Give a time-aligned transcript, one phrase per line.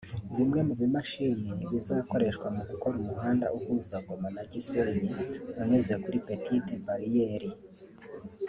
[0.37, 5.09] Bimwe mu bimashini bizakoreshwa mu gukora umuhanda uhuza Goma na Gisenyi
[5.61, 7.49] unyuze kuri petite bariyeri